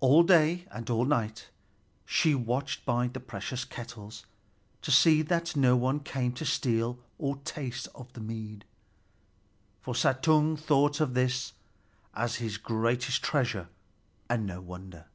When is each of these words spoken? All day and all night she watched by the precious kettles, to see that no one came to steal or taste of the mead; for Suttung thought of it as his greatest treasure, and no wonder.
All 0.00 0.24
day 0.24 0.68
and 0.70 0.90
all 0.90 1.06
night 1.06 1.48
she 2.04 2.34
watched 2.34 2.84
by 2.84 3.08
the 3.08 3.18
precious 3.18 3.64
kettles, 3.64 4.26
to 4.82 4.90
see 4.90 5.22
that 5.22 5.56
no 5.56 5.74
one 5.74 6.00
came 6.00 6.34
to 6.34 6.44
steal 6.44 6.98
or 7.16 7.36
taste 7.38 7.88
of 7.94 8.12
the 8.12 8.20
mead; 8.20 8.66
for 9.80 9.94
Suttung 9.94 10.58
thought 10.58 11.00
of 11.00 11.16
it 11.16 11.52
as 12.12 12.34
his 12.34 12.58
greatest 12.58 13.22
treasure, 13.24 13.70
and 14.28 14.44
no 14.44 14.60
wonder. 14.60 15.06